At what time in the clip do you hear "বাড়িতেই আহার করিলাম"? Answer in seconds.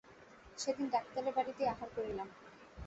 1.37-2.27